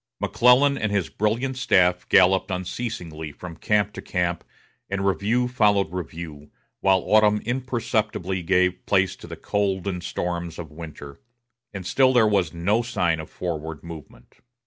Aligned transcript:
McClellan 0.19 0.79
and 0.79 0.91
his 0.91 1.09
brilliant 1.09 1.55
staff 1.57 2.09
galloped 2.09 2.49
unceasingly 2.49 3.31
from 3.31 3.55
camp 3.55 3.93
to 3.93 4.01
camp, 4.01 4.43
and 4.89 5.05
review 5.05 5.47
followed 5.47 5.91
review, 5.93 6.49
while 6.79 7.01
autumn 7.05 7.39
imperceptibly 7.45 8.41
gave 8.41 8.83
place 8.87 9.15
to 9.15 9.27
the 9.27 9.37
cold 9.37 9.85
and 9.85 10.01
storms 10.03 10.57
of 10.57 10.71
winter; 10.71 11.21
and 11.71 11.85
still 11.85 12.13
there 12.13 12.25
was 12.25 12.51
no 12.51 12.81
sign 12.81 13.19
of 13.19 13.29
forward 13.29 13.83
movement. 13.83 14.37